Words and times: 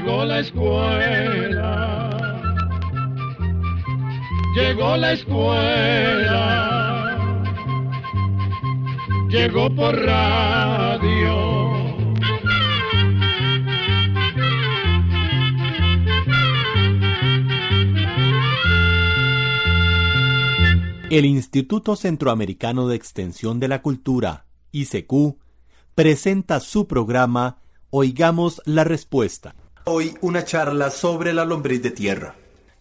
Llegó 0.00 0.24
la 0.24 0.40
escuela, 0.40 2.10
llegó 4.56 4.96
la 4.96 5.12
escuela, 5.12 6.32
llegó 9.28 9.68
por 9.74 9.94
radio. 9.94 11.50
El 21.10 21.26
Instituto 21.26 21.94
Centroamericano 21.94 22.88
de 22.88 22.96
Extensión 22.96 23.60
de 23.60 23.68
la 23.68 23.82
Cultura, 23.82 24.46
ICQ, 24.72 25.36
presenta 25.94 26.60
su 26.60 26.86
programa 26.86 27.58
Oigamos 27.90 28.62
la 28.64 28.84
Respuesta. 28.84 29.54
Hoy 29.92 30.16
una 30.20 30.44
charla 30.44 30.88
sobre 30.88 31.32
la 31.32 31.44
lombriz 31.44 31.82
de 31.82 31.90
tierra. 31.90 32.36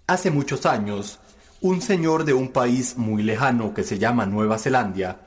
Hace 0.06 0.30
muchos 0.30 0.68
años, 0.68 1.18
un 1.60 1.82
señor 1.82 2.24
de 2.24 2.36
un 2.36 2.50
país 2.50 2.98
muy 2.98 3.24
lejano 3.24 3.74
que 3.74 3.82
se 3.82 3.98
llama 3.98 4.28
Nueva 4.28 4.60
Zelanda 4.60 5.26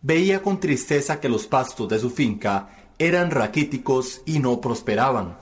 veía 0.00 0.42
con 0.42 0.58
tristeza 0.58 1.20
que 1.20 1.28
los 1.28 1.46
pastos 1.46 1.86
de 1.90 1.98
su 1.98 2.08
finca 2.08 2.70
eran 2.98 3.30
raquíticos 3.30 4.22
y 4.24 4.38
no 4.38 4.62
prosperaban. 4.62 5.36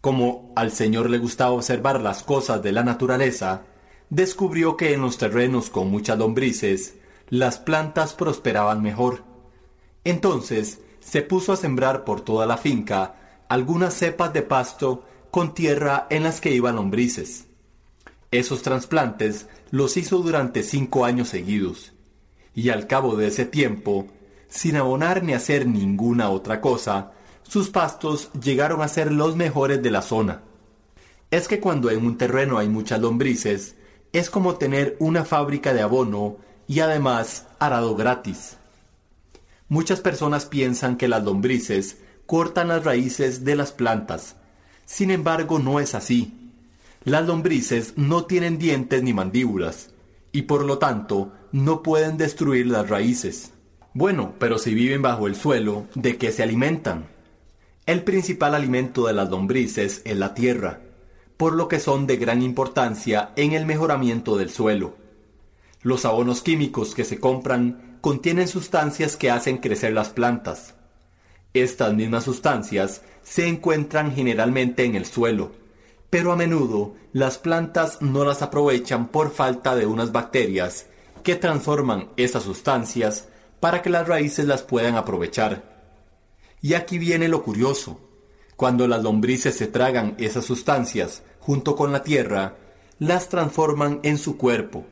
Como 0.00 0.50
al 0.56 0.72
señor 0.72 1.10
le 1.10 1.18
gustaba 1.18 1.50
observar 1.50 2.00
las 2.00 2.22
cosas 2.22 2.62
de 2.62 2.72
la 2.72 2.84
naturaleza, 2.84 3.64
descubrió 4.08 4.78
que 4.78 4.94
en 4.94 5.02
los 5.02 5.18
terrenos 5.18 5.68
con 5.68 5.90
muchas 5.90 6.16
lombrices, 6.16 6.94
las 7.28 7.58
plantas 7.58 8.14
prosperaban 8.14 8.80
mejor. 8.80 9.24
Entonces 10.04 10.80
se 11.00 11.20
puso 11.20 11.52
a 11.52 11.58
sembrar 11.58 12.04
por 12.04 12.22
toda 12.22 12.46
la 12.46 12.56
finca 12.56 13.16
algunas 13.54 13.94
cepas 13.94 14.32
de 14.32 14.42
pasto 14.42 15.04
con 15.30 15.54
tierra 15.54 16.08
en 16.10 16.24
las 16.24 16.40
que 16.40 16.52
iban 16.52 16.74
lombrices. 16.74 17.46
Esos 18.32 18.62
trasplantes 18.62 19.46
los 19.70 19.96
hizo 19.96 20.18
durante 20.18 20.64
cinco 20.64 21.04
años 21.04 21.28
seguidos, 21.28 21.92
y 22.52 22.70
al 22.70 22.88
cabo 22.88 23.14
de 23.14 23.28
ese 23.28 23.46
tiempo, 23.46 24.08
sin 24.48 24.74
abonar 24.74 25.22
ni 25.22 25.34
hacer 25.34 25.68
ninguna 25.68 26.30
otra 26.30 26.60
cosa, 26.60 27.12
sus 27.44 27.70
pastos 27.70 28.30
llegaron 28.32 28.82
a 28.82 28.88
ser 28.88 29.12
los 29.12 29.36
mejores 29.36 29.80
de 29.80 29.90
la 29.92 30.02
zona. 30.02 30.42
Es 31.30 31.46
que 31.46 31.60
cuando 31.60 31.90
en 31.90 32.04
un 32.04 32.18
terreno 32.18 32.58
hay 32.58 32.68
muchas 32.68 33.00
lombrices, 33.00 33.76
es 34.12 34.30
como 34.30 34.56
tener 34.56 34.96
una 34.98 35.24
fábrica 35.24 35.72
de 35.72 35.82
abono 35.82 36.38
y 36.66 36.80
además 36.80 37.46
arado 37.60 37.94
gratis. 37.94 38.56
Muchas 39.68 40.00
personas 40.00 40.44
piensan 40.44 40.96
que 40.96 41.06
las 41.06 41.22
lombrices 41.22 41.98
cortan 42.26 42.68
las 42.68 42.84
raíces 42.84 43.44
de 43.44 43.56
las 43.56 43.72
plantas. 43.72 44.36
Sin 44.84 45.10
embargo, 45.10 45.58
no 45.58 45.80
es 45.80 45.94
así. 45.94 46.52
Las 47.04 47.26
lombrices 47.26 47.94
no 47.96 48.24
tienen 48.24 48.58
dientes 48.58 49.02
ni 49.02 49.12
mandíbulas, 49.12 49.90
y 50.32 50.42
por 50.42 50.64
lo 50.64 50.78
tanto 50.78 51.32
no 51.52 51.82
pueden 51.82 52.16
destruir 52.16 52.66
las 52.66 52.88
raíces. 52.88 53.52
Bueno, 53.92 54.34
pero 54.38 54.58
si 54.58 54.74
viven 54.74 55.02
bajo 55.02 55.26
el 55.26 55.36
suelo, 55.36 55.86
¿de 55.94 56.16
qué 56.16 56.32
se 56.32 56.42
alimentan? 56.42 57.06
El 57.86 58.02
principal 58.02 58.54
alimento 58.54 59.06
de 59.06 59.12
las 59.12 59.30
lombrices 59.30 60.02
es 60.04 60.16
la 60.16 60.34
tierra, 60.34 60.80
por 61.36 61.52
lo 61.52 61.68
que 61.68 61.78
son 61.78 62.06
de 62.06 62.16
gran 62.16 62.42
importancia 62.42 63.32
en 63.36 63.52
el 63.52 63.66
mejoramiento 63.66 64.36
del 64.36 64.50
suelo. 64.50 64.96
Los 65.82 66.06
abonos 66.06 66.40
químicos 66.40 66.94
que 66.94 67.04
se 67.04 67.20
compran 67.20 67.98
contienen 68.00 68.48
sustancias 68.48 69.16
que 69.16 69.30
hacen 69.30 69.58
crecer 69.58 69.92
las 69.92 70.08
plantas. 70.08 70.74
Estas 71.54 71.94
mismas 71.94 72.24
sustancias 72.24 73.02
se 73.22 73.46
encuentran 73.46 74.12
generalmente 74.12 74.84
en 74.84 74.96
el 74.96 75.06
suelo, 75.06 75.52
pero 76.10 76.32
a 76.32 76.36
menudo 76.36 76.94
las 77.12 77.38
plantas 77.38 78.02
no 78.02 78.24
las 78.24 78.42
aprovechan 78.42 79.08
por 79.08 79.30
falta 79.30 79.76
de 79.76 79.86
unas 79.86 80.10
bacterias 80.10 80.86
que 81.22 81.36
transforman 81.36 82.08
esas 82.16 82.42
sustancias 82.42 83.28
para 83.60 83.82
que 83.82 83.90
las 83.90 84.06
raíces 84.06 84.46
las 84.46 84.62
puedan 84.62 84.96
aprovechar. 84.96 85.62
Y 86.60 86.74
aquí 86.74 86.98
viene 86.98 87.28
lo 87.28 87.42
curioso. 87.42 88.00
Cuando 88.56 88.86
las 88.88 89.02
lombrices 89.02 89.56
se 89.56 89.66
tragan 89.66 90.16
esas 90.18 90.44
sustancias 90.44 91.22
junto 91.38 91.76
con 91.76 91.92
la 91.92 92.02
tierra, 92.02 92.56
las 92.98 93.28
transforman 93.28 94.00
en 94.02 94.18
su 94.18 94.36
cuerpo 94.36 94.86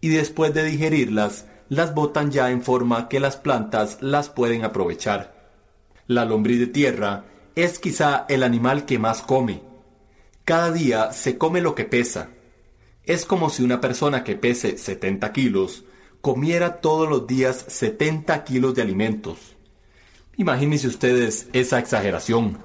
y 0.00 0.08
después 0.08 0.52
de 0.52 0.64
digerirlas, 0.64 1.46
las 1.68 1.94
botan 1.94 2.30
ya 2.30 2.50
en 2.50 2.62
forma 2.62 3.08
que 3.08 3.18
las 3.18 3.36
plantas 3.36 3.98
las 4.00 4.28
pueden 4.28 4.64
aprovechar. 4.64 5.35
La 6.08 6.24
lombriz 6.24 6.60
de 6.60 6.68
tierra 6.68 7.24
es 7.56 7.80
quizá 7.80 8.26
el 8.28 8.44
animal 8.44 8.84
que 8.84 8.98
más 8.98 9.22
come. 9.22 9.60
Cada 10.44 10.70
día 10.70 11.12
se 11.12 11.36
come 11.36 11.60
lo 11.60 11.74
que 11.74 11.84
pesa. 11.84 12.30
Es 13.02 13.24
como 13.24 13.50
si 13.50 13.64
una 13.64 13.80
persona 13.80 14.22
que 14.22 14.36
pese 14.36 14.78
70 14.78 15.32
kilos 15.32 15.84
comiera 16.20 16.80
todos 16.80 17.08
los 17.08 17.26
días 17.26 17.64
70 17.68 18.44
kilos 18.44 18.74
de 18.74 18.82
alimentos. 18.82 19.56
Imagínense 20.36 20.86
ustedes 20.86 21.48
esa 21.52 21.80
exageración. 21.80 22.58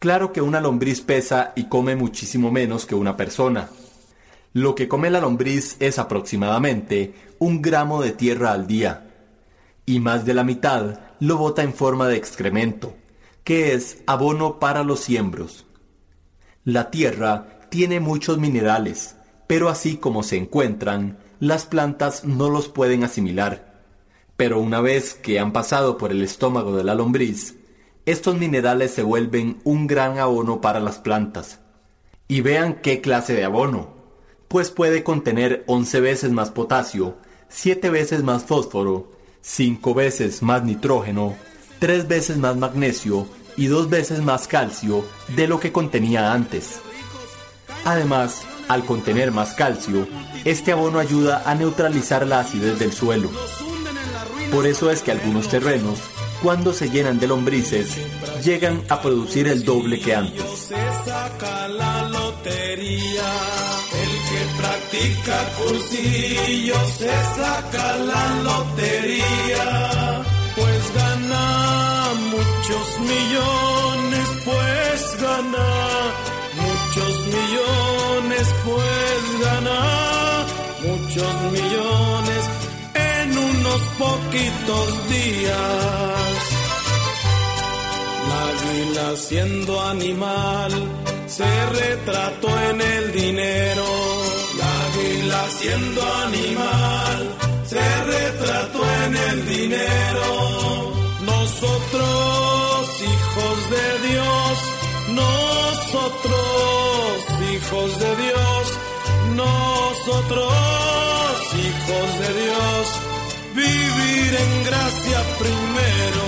Claro 0.00 0.32
que 0.32 0.40
una 0.40 0.60
lombriz 0.60 1.00
pesa 1.00 1.52
y 1.54 1.68
come 1.68 1.94
muchísimo 1.94 2.50
menos 2.50 2.86
que 2.86 2.96
una 2.96 3.16
persona. 3.16 3.68
Lo 4.52 4.74
que 4.74 4.88
come 4.88 5.10
la 5.10 5.20
lombriz 5.20 5.76
es 5.78 6.00
aproximadamente 6.00 7.14
un 7.38 7.62
gramo 7.62 8.02
de 8.02 8.12
tierra 8.12 8.52
al 8.52 8.66
día, 8.66 9.10
y 9.86 10.00
más 10.00 10.24
de 10.24 10.34
la 10.34 10.42
mitad 10.42 11.07
lo 11.20 11.36
bota 11.36 11.62
en 11.62 11.74
forma 11.74 12.08
de 12.08 12.16
excremento, 12.16 12.94
que 13.44 13.74
es 13.74 14.02
abono 14.06 14.58
para 14.58 14.84
los 14.84 15.00
siembros. 15.00 15.66
La 16.64 16.90
tierra 16.90 17.60
tiene 17.70 18.00
muchos 18.00 18.38
minerales, 18.38 19.16
pero 19.46 19.68
así 19.68 19.96
como 19.96 20.22
se 20.22 20.36
encuentran, 20.36 21.18
las 21.40 21.64
plantas 21.66 22.24
no 22.24 22.50
los 22.50 22.68
pueden 22.68 23.04
asimilar. 23.04 23.82
Pero 24.36 24.60
una 24.60 24.80
vez 24.80 25.14
que 25.14 25.40
han 25.40 25.52
pasado 25.52 25.98
por 25.98 26.12
el 26.12 26.22
estómago 26.22 26.76
de 26.76 26.84
la 26.84 26.94
lombriz, 26.94 27.56
estos 28.06 28.38
minerales 28.38 28.92
se 28.92 29.02
vuelven 29.02 29.58
un 29.64 29.86
gran 29.86 30.18
abono 30.18 30.60
para 30.60 30.80
las 30.80 30.98
plantas. 30.98 31.60
Y 32.28 32.42
vean 32.42 32.80
qué 32.82 33.00
clase 33.00 33.34
de 33.34 33.44
abono, 33.44 33.94
pues 34.48 34.70
puede 34.70 35.02
contener 35.02 35.64
11 35.66 36.00
veces 36.00 36.30
más 36.30 36.50
potasio, 36.50 37.16
7 37.48 37.90
veces 37.90 38.22
más 38.22 38.44
fósforo, 38.44 39.12
5 39.48 39.94
veces 39.94 40.42
más 40.42 40.62
nitrógeno, 40.62 41.34
3 41.78 42.06
veces 42.06 42.36
más 42.36 42.56
magnesio 42.56 43.26
y 43.56 43.66
2 43.66 43.88
veces 43.88 44.20
más 44.20 44.46
calcio 44.46 45.04
de 45.34 45.48
lo 45.48 45.58
que 45.58 45.72
contenía 45.72 46.32
antes. 46.32 46.80
Además, 47.84 48.42
al 48.68 48.84
contener 48.84 49.32
más 49.32 49.54
calcio, 49.54 50.06
este 50.44 50.72
abono 50.72 50.98
ayuda 50.98 51.42
a 51.46 51.54
neutralizar 51.54 52.26
la 52.26 52.40
acidez 52.40 52.78
del 52.78 52.92
suelo. 52.92 53.30
Por 54.52 54.66
eso 54.66 54.90
es 54.90 55.02
que 55.02 55.12
algunos 55.12 55.48
terrenos 55.48 55.98
cuando 56.42 56.72
se 56.72 56.88
llenan 56.88 57.18
de 57.18 57.26
lombrices, 57.26 57.96
llegan 58.44 58.82
a 58.88 59.00
producir 59.00 59.48
el 59.48 59.64
doble 59.64 59.98
que 59.98 60.14
antes. 60.14 60.72
Practica 64.58 65.38
cursillo 65.58 66.78
se 66.98 67.14
saca 67.36 67.96
la 68.10 68.24
lotería, 68.48 69.68
pues 70.56 70.82
gana 70.94 71.46
muchos 72.34 72.86
millones, 73.12 74.28
pues 74.44 75.00
gana 75.22 75.68
muchos 76.64 77.12
millones, 77.34 78.46
pues 78.64 79.22
gana 79.44 79.78
muchos 80.82 81.34
millones 81.52 82.58
unos 83.38 83.80
poquitos 83.98 85.08
días. 85.08 86.38
La 88.28 88.40
águila 88.48 89.16
siendo 89.16 89.80
animal 89.80 90.72
se 91.26 91.66
retrató 91.66 92.48
en 92.70 92.80
el 92.80 93.12
dinero. 93.12 94.27
La 94.98 95.04
águila 95.04 95.42
siendo 95.58 96.02
animal 96.26 97.18
se 97.64 98.04
retrató 98.04 98.80
en 99.04 99.16
el 99.16 99.46
dinero. 99.46 100.92
Nosotros, 101.20 103.02
hijos 103.12 103.70
de 103.70 104.08
Dios, 104.08 104.58
nosotros, 105.22 106.38
hijos 107.52 107.90
de 108.00 108.16
Dios, 108.24 108.62
nosotros, 109.36 110.52
hijos 111.66 112.08
de 112.22 112.30
Dios 112.42 112.84
vivir 113.54 114.30
en 114.44 114.64
gracia 114.64 115.20
primero. 115.38 116.26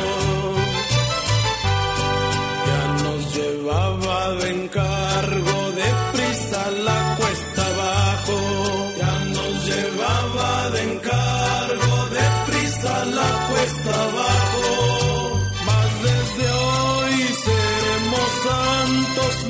Ya 2.66 2.82
nos 3.02 3.20
llevaba 3.34 4.18
de 4.34 4.50
encargo 4.50 5.49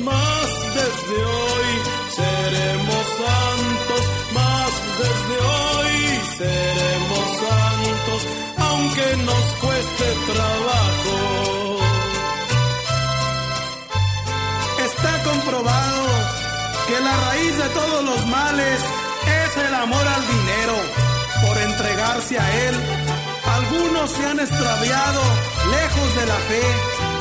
más 0.01 0.47
desde 0.79 1.17
hoy, 1.25 1.69
seremos 2.15 3.03
santos 3.21 4.03
más 4.33 4.71
desde 5.01 5.35
hoy, 5.53 5.95
seremos 6.37 7.25
santos 7.45 8.21
aunque 8.57 9.07
nos 9.29 9.45
cueste 9.63 10.05
trabajo. 10.33 11.15
Está 14.85 15.13
comprobado 15.29 16.03
que 16.87 16.99
la 16.99 17.15
raíz 17.27 17.57
de 17.57 17.69
todos 17.69 18.03
los 18.03 18.25
males 18.27 18.79
es 19.43 19.57
el 19.65 19.75
amor 19.75 20.07
al 20.07 20.23
dinero. 20.27 20.75
Por 21.45 21.57
entregarse 21.57 22.39
a 22.39 22.47
él, 22.67 22.75
algunos 23.57 24.11
se 24.11 24.25
han 24.27 24.39
extraviado 24.39 25.21
lejos 25.71 26.15
de 26.17 26.25
la 26.27 26.39
fe 26.49 26.63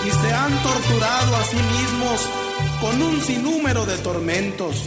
y 0.07 0.11
se 0.11 0.35
han 0.35 0.53
torturado 0.63 1.37
a 1.37 1.45
sí 1.45 1.57
mismos 1.57 2.50
con 2.81 3.03
un 3.03 3.21
sinnúmero 3.21 3.85
de 3.85 3.97
tormentos. 3.99 4.85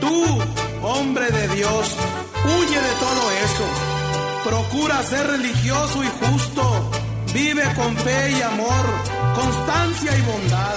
Tú, 0.00 0.38
hombre 0.82 1.30
de 1.30 1.48
Dios, 1.48 1.96
huye 2.44 2.80
de 2.80 2.94
todo 3.00 3.30
eso. 3.44 3.66
Procura 4.44 5.02
ser 5.02 5.26
religioso 5.26 6.02
y 6.02 6.26
justo. 6.26 6.90
Vive 7.34 7.64
con 7.74 7.94
fe 7.96 8.32
y 8.32 8.42
amor, 8.42 8.84
constancia 9.34 10.16
y 10.16 10.22
bondad. 10.22 10.76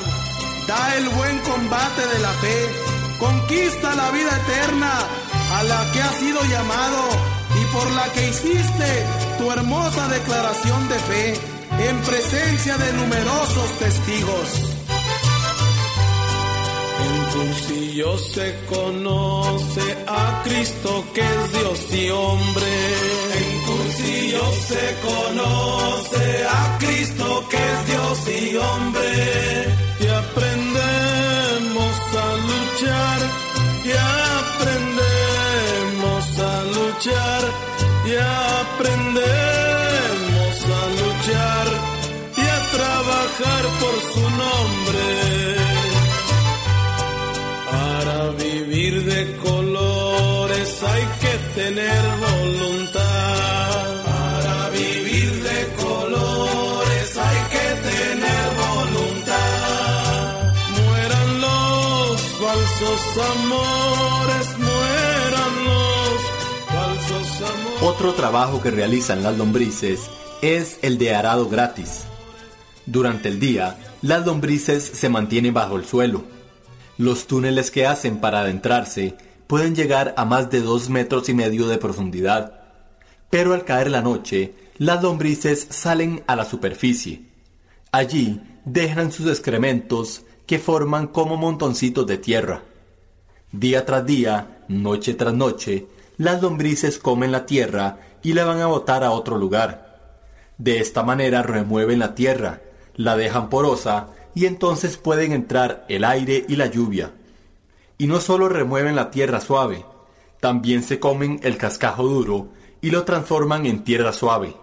Da 0.67 0.95
el 0.97 1.09
buen 1.09 1.39
combate 1.39 2.05
de 2.13 2.19
la 2.19 2.33
fe. 2.33 2.69
Conquista 3.19 3.95
la 3.95 4.11
vida 4.11 4.31
eterna 4.43 4.99
a 5.57 5.63
la 5.63 5.91
que 5.91 6.01
has 6.01 6.15
sido 6.15 6.43
llamado 6.43 7.07
y 7.61 7.65
por 7.73 7.91
la 7.91 8.11
que 8.13 8.29
hiciste 8.29 9.05
tu 9.37 9.51
hermosa 9.51 10.07
declaración 10.07 10.89
de 10.89 10.99
fe 10.99 11.39
en 11.87 12.01
presencia 12.01 12.77
de 12.77 12.93
numerosos 12.93 13.79
testigos. 13.79 14.70
Cursillo 17.33 18.17
se 18.17 18.55
conoce 18.69 19.97
a 20.05 20.41
Cristo 20.43 21.03
que 21.13 21.21
es 21.21 21.51
Dios 21.53 21.93
y 21.93 22.09
hombre. 22.09 22.71
En 23.39 23.61
Cursillo 23.67 24.45
se 24.67 24.95
conoce 25.09 26.45
a 26.45 26.77
Cristo 26.79 27.45
que 27.49 27.57
es 27.57 27.87
Dios 27.87 28.27
y 28.27 28.57
hombre. 28.57 29.11
Y 30.01 30.07
aprendemos 30.07 31.95
a 32.25 32.27
luchar, 32.51 33.19
y 33.85 33.91
aprendemos 34.51 35.03
a 36.39 36.63
luchar, 36.75 37.41
y 38.05 38.13
aprendemos 38.75 39.31
a 40.79 40.81
luchar 40.99 41.67
y 42.37 42.39
a 42.41 42.59
trabajar 42.75 43.63
por 43.79 43.95
su 44.13 44.23
nombre. 44.29 45.60
De 49.23 49.37
colores 49.37 50.83
hay 50.83 51.05
que 51.21 51.61
tener 51.61 52.01
voluntad. 52.29 54.03
Para 54.03 54.69
vivir 54.69 55.31
de 55.43 55.59
colores 55.83 57.17
hay 57.17 57.39
que 57.53 57.67
tener 57.89 58.45
voluntad. 58.67 60.53
Mueran 60.85 61.41
los 61.41 62.21
falsos 62.41 63.01
amores, 63.33 64.47
mueran 64.69 65.53
los 65.69 66.19
falsos 66.73 67.49
amores. 67.49 67.81
Otro 67.81 68.13
trabajo 68.13 68.61
que 68.61 68.71
realizan 68.71 69.21
las 69.21 69.37
lombrices 69.37 69.99
es 70.41 70.79
el 70.81 70.97
de 70.97 71.13
arado 71.13 71.47
gratis. 71.47 72.05
Durante 72.87 73.29
el 73.29 73.39
día, 73.39 73.77
las 74.01 74.25
lombrices 74.25 74.83
se 74.83 75.09
mantienen 75.09 75.53
bajo 75.53 75.75
el 75.77 75.85
suelo 75.85 76.40
los 77.01 77.25
túneles 77.25 77.71
que 77.71 77.87
hacen 77.87 78.19
para 78.19 78.41
adentrarse 78.41 79.15
pueden 79.47 79.73
llegar 79.73 80.13
a 80.17 80.23
más 80.23 80.51
de 80.51 80.61
dos 80.61 80.87
metros 80.87 81.29
y 81.29 81.33
medio 81.33 81.67
de 81.67 81.79
profundidad. 81.79 82.61
Pero 83.31 83.55
al 83.55 83.65
caer 83.65 83.89
la 83.89 84.03
noche, 84.03 84.53
las 84.77 85.01
lombrices 85.01 85.65
salen 85.71 86.23
a 86.27 86.35
la 86.35 86.45
superficie. 86.45 87.23
Allí 87.91 88.39
dejan 88.65 89.11
sus 89.11 89.27
excrementos 89.29 90.25
que 90.45 90.59
forman 90.59 91.07
como 91.07 91.37
montoncitos 91.37 92.05
de 92.05 92.19
tierra. 92.19 92.61
Día 93.51 93.83
tras 93.83 94.05
día, 94.05 94.59
noche 94.67 95.15
tras 95.15 95.33
noche, 95.33 95.87
las 96.17 96.39
lombrices 96.39 96.99
comen 96.99 97.31
la 97.31 97.47
tierra 97.47 97.97
y 98.21 98.33
la 98.33 98.45
van 98.45 98.59
a 98.59 98.67
botar 98.67 99.03
a 99.03 99.09
otro 99.09 99.39
lugar. 99.39 100.19
De 100.59 100.77
esta 100.79 101.01
manera 101.01 101.41
remueven 101.41 101.97
la 101.97 102.13
tierra, 102.13 102.61
la 102.95 103.17
dejan 103.17 103.49
porosa 103.49 104.09
y 104.33 104.45
entonces 104.45 104.97
pueden 104.97 105.31
entrar 105.31 105.85
el 105.89 106.03
aire 106.03 106.45
y 106.47 106.55
la 106.55 106.67
lluvia. 106.67 107.13
Y 107.97 108.07
no 108.07 108.19
solo 108.19 108.49
remueven 108.49 108.95
la 108.95 109.11
tierra 109.11 109.41
suave, 109.41 109.85
también 110.39 110.83
se 110.83 110.99
comen 110.99 111.39
el 111.43 111.57
cascajo 111.57 112.03
duro 112.03 112.49
y 112.81 112.89
lo 112.89 113.03
transforman 113.03 113.65
en 113.65 113.83
tierra 113.83 114.11
suave. 114.11 114.55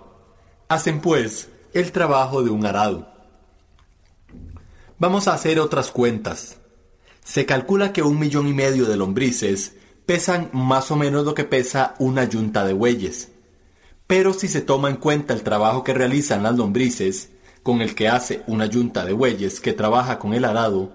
Hacen 0.69 1.01
pues 1.01 1.49
el 1.73 1.93
trabajo 1.93 2.43
de 2.43 2.51
un 2.51 2.67
arado. 2.67 3.09
Vamos 4.99 5.29
a 5.29 5.35
hacer 5.35 5.61
otras 5.61 5.93
cuentas. 5.93 6.57
Se 7.25 7.47
calcula 7.47 7.93
que 7.93 8.03
un 8.03 8.19
millón 8.19 8.49
y 8.49 8.55
medio 8.55 8.87
de 8.87 8.97
lombrices 8.97 9.77
pesan 10.07 10.51
más 10.53 10.91
o 10.91 10.97
menos 10.97 11.25
lo 11.25 11.35
que 11.35 11.45
pesa 11.45 11.95
una 11.99 12.25
yunta 12.25 12.65
de 12.65 12.73
bueyes. 12.73 13.31
Pero 14.09 14.33
si 14.33 14.49
se 14.49 14.63
toma 14.63 14.89
en 14.89 14.97
cuenta 14.97 15.35
el 15.35 15.43
trabajo 15.43 15.85
que 15.85 15.95
realizan 15.95 16.43
las 16.43 16.57
lombrices, 16.57 17.31
con 17.69 17.83
el 17.83 17.95
que 17.95 18.09
hace 18.09 18.43
una 18.47 18.65
yunta 18.65 19.05
de 19.05 19.13
bueyes 19.13 19.61
que 19.61 19.75
trabaja 19.75 20.19
con 20.19 20.33
el 20.33 20.47
arado, 20.47 20.91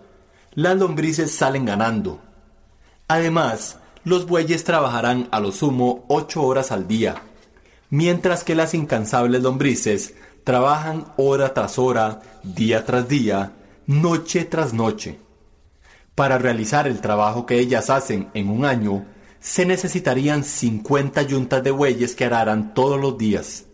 las 0.56 0.76
lombrices 0.76 1.30
salen 1.30 1.66
ganando. 1.66 2.20
Además, 3.08 3.78
los 4.04 4.26
bueyes 4.26 4.64
trabajarán 4.64 5.28
a 5.30 5.40
lo 5.40 5.52
sumo 5.52 6.04
ocho 6.08 6.42
horas 6.42 6.72
al 6.72 6.88
día, 6.88 7.22
mientras 7.92 8.44
que 8.44 8.56
las 8.56 8.74
incansables 8.74 9.44
lombrices 9.44 10.16
trabajan 10.44 11.06
hora 11.16 11.54
tras 11.54 11.78
hora, 11.78 12.22
día 12.42 12.84
tras 12.84 13.08
día, 13.08 13.52
noche 13.86 14.44
tras 14.44 14.74
noche. 14.74 15.20
Para 16.16 16.40
realizar 16.40 16.88
el 16.88 17.02
trabajo 17.02 17.46
que 17.46 17.60
ellas 17.60 17.92
hacen 17.92 18.32
en 18.34 18.50
un 18.50 18.66
año, 18.66 19.06
se 19.40 19.68
necesitarían 19.68 20.44
50 20.44 21.22
yuntas 21.22 21.64
de 21.64 21.70
bueyes 21.70 22.16
que 22.16 22.26
araran 22.26 22.74
todos 22.74 23.00
los 23.00 23.16
días. 23.16 23.66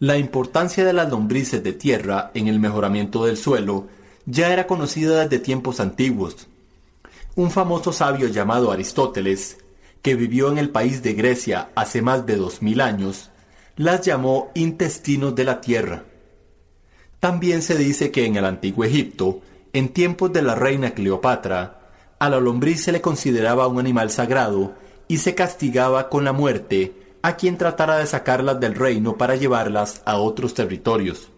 La 0.00 0.16
importancia 0.16 0.82
de 0.82 0.94
las 0.94 1.10
lombrices 1.10 1.62
de 1.62 1.74
tierra 1.74 2.30
en 2.32 2.48
el 2.48 2.58
mejoramiento 2.58 3.26
del 3.26 3.36
suelo 3.36 3.88
ya 4.24 4.50
era 4.50 4.66
conocida 4.66 5.20
desde 5.20 5.44
tiempos 5.44 5.78
antiguos. 5.78 6.48
Un 7.36 7.50
famoso 7.50 7.92
sabio 7.92 8.28
llamado 8.28 8.72
Aristóteles, 8.72 9.58
que 10.00 10.14
vivió 10.14 10.50
en 10.50 10.56
el 10.56 10.70
país 10.70 11.02
de 11.02 11.12
Grecia 11.12 11.68
hace 11.74 12.00
más 12.00 12.24
de 12.24 12.36
dos 12.36 12.62
mil 12.62 12.80
años, 12.80 13.28
las 13.76 14.00
llamó 14.00 14.50
intestinos 14.54 15.34
de 15.34 15.44
la 15.44 15.60
tierra. 15.60 16.04
También 17.18 17.60
se 17.60 17.76
dice 17.76 18.10
que 18.10 18.24
en 18.24 18.36
el 18.36 18.46
antiguo 18.46 18.84
Egipto, 18.84 19.42
en 19.74 19.90
tiempos 19.90 20.32
de 20.32 20.40
la 20.40 20.54
reina 20.54 20.92
Cleopatra, 20.92 21.90
a 22.18 22.30
la 22.30 22.40
lombriz 22.40 22.84
se 22.84 22.92
le 22.92 23.02
consideraba 23.02 23.66
un 23.66 23.78
animal 23.78 24.10
sagrado 24.10 24.72
y 25.08 25.18
se 25.18 25.34
castigaba 25.34 26.08
con 26.08 26.24
la 26.24 26.32
muerte 26.32 26.94
a 27.22 27.36
quien 27.36 27.58
tratara 27.58 27.96
de 27.98 28.06
sacarlas 28.06 28.60
del 28.60 28.74
reino 28.74 29.16
para 29.16 29.36
llevarlas 29.36 30.02
a 30.04 30.16
otros 30.16 30.54
territorios. 30.54 31.28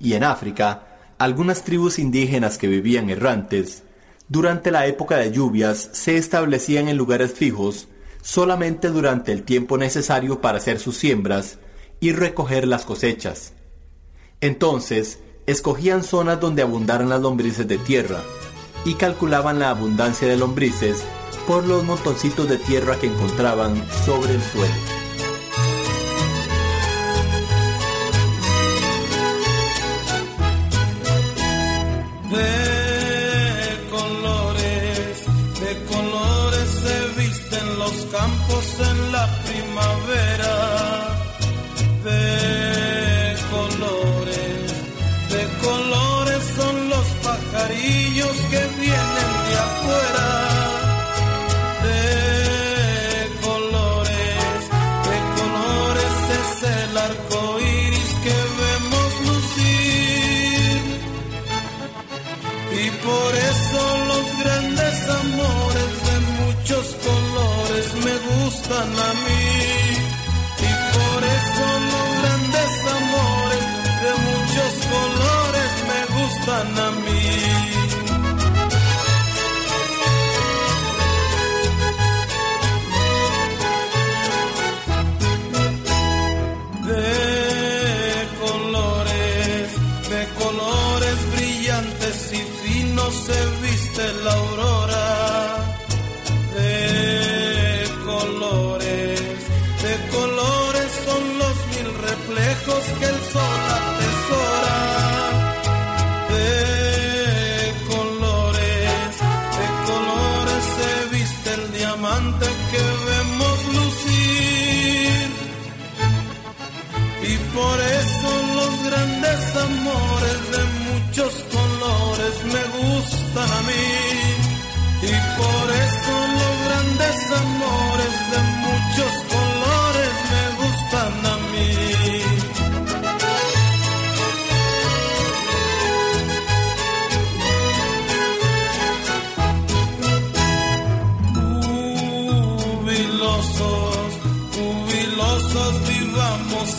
Y 0.00 0.14
en 0.14 0.24
África, 0.24 0.98
algunas 1.18 1.62
tribus 1.62 1.98
indígenas 1.98 2.58
que 2.58 2.66
vivían 2.66 3.10
errantes, 3.10 3.84
durante 4.28 4.70
la 4.70 4.86
época 4.86 5.16
de 5.16 5.30
lluvias 5.30 5.90
se 5.92 6.16
establecían 6.16 6.88
en 6.88 6.96
lugares 6.96 7.34
fijos 7.34 7.88
solamente 8.22 8.88
durante 8.88 9.32
el 9.32 9.42
tiempo 9.42 9.76
necesario 9.76 10.40
para 10.40 10.58
hacer 10.58 10.80
sus 10.80 10.96
siembras 10.96 11.58
y 12.00 12.12
recoger 12.12 12.66
las 12.66 12.84
cosechas. 12.84 13.52
Entonces, 14.40 15.20
escogían 15.46 16.02
zonas 16.02 16.40
donde 16.40 16.62
abundaran 16.62 17.10
las 17.10 17.20
lombrices 17.20 17.68
de 17.68 17.78
tierra 17.78 18.22
y 18.84 18.94
calculaban 18.94 19.58
la 19.58 19.70
abundancia 19.70 20.26
de 20.26 20.38
lombrices 20.38 21.04
por 21.46 21.66
los 21.66 21.84
montoncitos 21.84 22.48
de 22.48 22.56
tierra 22.56 22.96
que 22.98 23.06
encontraban 23.06 23.76
sobre 24.06 24.34
el 24.34 24.42
suelo. 24.42 25.03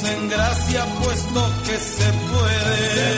En 0.08 0.30
gracia 0.30 0.86
puesto 1.02 1.52
que 1.66 1.78
se 1.78 2.12
puede. 2.32 3.15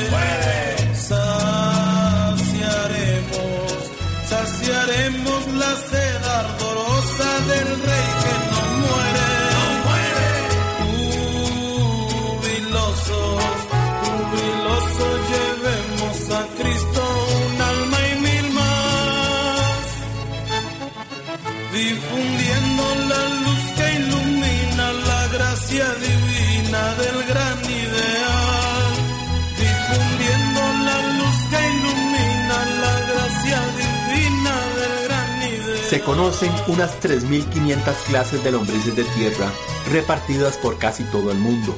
Se 35.89 36.01
conocen 36.01 36.51
unas 36.67 36.99
3.500 37.01 37.93
clases 38.07 38.43
de 38.43 38.51
lombrices 38.51 38.93
de 38.93 39.05
tierra 39.05 39.49
repartidas 39.89 40.57
por 40.57 40.77
casi 40.77 41.05
todo 41.05 41.31
el 41.31 41.37
mundo. 41.37 41.73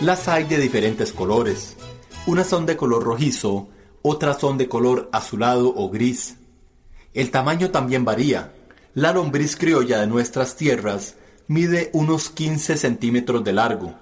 Las 0.00 0.28
hay 0.28 0.44
de 0.44 0.56
diferentes 0.56 1.12
colores. 1.12 1.76
Unas 2.26 2.46
son 2.46 2.64
de 2.64 2.74
color 2.74 3.04
rojizo, 3.04 3.68
otras 4.00 4.40
son 4.40 4.56
de 4.56 4.66
color 4.66 5.10
azulado 5.12 5.74
o 5.76 5.90
gris. 5.90 6.36
El 7.12 7.30
tamaño 7.30 7.70
también 7.70 8.06
varía. 8.06 8.54
La 8.94 9.12
lombriz 9.12 9.56
criolla 9.56 10.00
de 10.00 10.06
nuestras 10.06 10.56
tierras 10.56 11.16
mide 11.48 11.90
unos 11.92 12.30
15 12.30 12.78
centímetros 12.78 13.44
de 13.44 13.52
largo. 13.52 13.94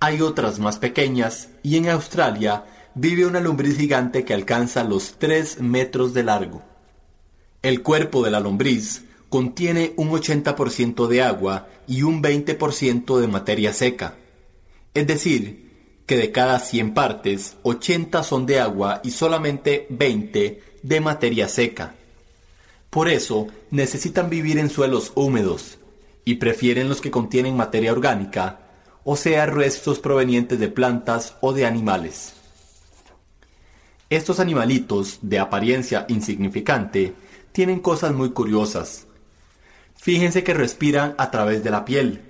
Hay 0.00 0.22
otras 0.22 0.58
más 0.58 0.78
pequeñas 0.78 1.50
y 1.62 1.76
en 1.76 1.90
Australia 1.90 2.64
vive 2.94 3.26
una 3.26 3.40
lombriz 3.40 3.76
gigante 3.76 4.24
que 4.24 4.32
alcanza 4.32 4.84
los 4.84 5.18
3 5.18 5.60
metros 5.60 6.14
de 6.14 6.22
largo. 6.22 6.75
El 7.62 7.82
cuerpo 7.82 8.24
de 8.24 8.30
la 8.30 8.40
lombriz 8.40 9.04
contiene 9.28 9.92
un 9.96 10.10
80% 10.10 11.06
de 11.08 11.22
agua 11.22 11.68
y 11.86 12.02
un 12.02 12.22
20% 12.22 13.18
de 13.18 13.26
materia 13.26 13.72
seca. 13.72 14.14
Es 14.94 15.06
decir, 15.06 15.66
que 16.06 16.16
de 16.16 16.30
cada 16.32 16.58
100 16.58 16.94
partes, 16.94 17.56
80 17.62 18.22
son 18.22 18.46
de 18.46 18.60
agua 18.60 19.00
y 19.02 19.10
solamente 19.10 19.86
20 19.90 20.62
de 20.82 21.00
materia 21.00 21.48
seca. 21.48 21.94
Por 22.90 23.08
eso 23.08 23.48
necesitan 23.70 24.30
vivir 24.30 24.58
en 24.58 24.70
suelos 24.70 25.12
húmedos 25.16 25.78
y 26.24 26.36
prefieren 26.36 26.88
los 26.88 27.00
que 27.00 27.10
contienen 27.10 27.56
materia 27.56 27.92
orgánica, 27.92 28.60
o 29.04 29.16
sea, 29.16 29.46
restos 29.46 29.98
provenientes 29.98 30.58
de 30.58 30.68
plantas 30.68 31.36
o 31.40 31.52
de 31.52 31.66
animales. 31.66 32.34
Estos 34.08 34.38
animalitos, 34.38 35.18
de 35.22 35.40
apariencia 35.40 36.06
insignificante, 36.08 37.14
tienen 37.56 37.80
cosas 37.80 38.12
muy 38.12 38.32
curiosas. 38.32 39.06
Fíjense 39.94 40.44
que 40.44 40.52
respiran 40.52 41.14
a 41.16 41.30
través 41.30 41.64
de 41.64 41.70
la 41.70 41.86
piel. 41.86 42.20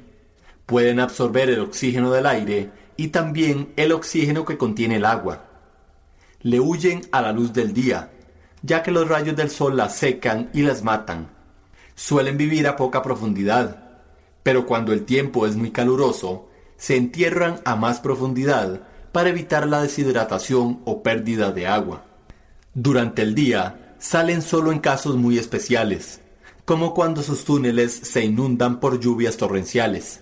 Pueden 0.67 1.01
absorber 1.01 1.51
el 1.51 1.59
oxígeno 1.59 2.13
del 2.13 2.27
aire 2.27 2.71
y 2.97 3.09
también 3.09 3.73
el 3.75 3.91
oxígeno 3.91 4.45
que 4.45 4.57
contiene 4.57 4.99
el 4.99 5.05
agua. 5.05 5.49
Le 6.43 6.61
huyen 6.61 7.01
a 7.11 7.23
la 7.23 7.33
luz 7.33 7.53
del 7.53 7.73
día, 7.73 8.13
ya 8.63 8.85
que 8.85 8.93
los 8.93 9.09
rayos 9.09 9.35
del 9.35 9.51
sol 9.51 9.77
las 9.77 9.97
secan 9.97 10.49
y 10.55 10.63
las 10.63 10.85
matan. 10.85 11.27
Suelen 11.97 12.37
vivir 12.37 12.69
a 12.69 12.77
poca 12.77 13.03
profundidad, 13.03 13.99
pero 14.45 14.65
cuando 14.65 14.93
el 14.93 15.05
tiempo 15.05 15.45
es 15.45 15.57
muy 15.57 15.73
caluroso, 15.73 16.51
se 16.77 16.97
entierran 16.97 17.61
a 17.65 17.75
más 17.75 17.99
profundidad 17.99 18.83
para 19.11 19.31
evitar 19.31 19.67
la 19.67 19.83
deshidratación 19.83 20.83
o 20.85 21.03
pérdida 21.03 21.51
de 21.51 21.67
agua. 21.67 22.05
Durante 22.75 23.23
el 23.23 23.35
día 23.35 23.86
salen 23.99 24.43
solo 24.43 24.73
en 24.73 24.79
casos 24.79 25.17
muy 25.17 25.39
especiales, 25.39 26.21
como 26.65 26.95
cuando 26.95 27.23
sus 27.23 27.45
túneles 27.45 27.93
se 27.93 28.25
inundan 28.25 28.81
por 28.81 29.01
lluvias 29.01 29.37
torrenciales. 29.37 30.21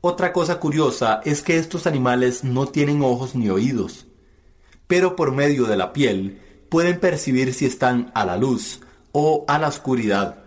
Otra 0.00 0.32
cosa 0.32 0.60
curiosa 0.60 1.20
es 1.24 1.42
que 1.42 1.56
estos 1.56 1.86
animales 1.86 2.44
no 2.44 2.66
tienen 2.66 3.02
ojos 3.02 3.34
ni 3.34 3.48
oídos, 3.48 4.06
pero 4.86 5.16
por 5.16 5.32
medio 5.32 5.64
de 5.64 5.76
la 5.76 5.92
piel 5.92 6.40
pueden 6.68 7.00
percibir 7.00 7.54
si 7.54 7.64
están 7.64 8.12
a 8.14 8.26
la 8.26 8.36
luz 8.36 8.80
o 9.12 9.44
a 9.48 9.58
la 9.58 9.68
oscuridad. 9.68 10.44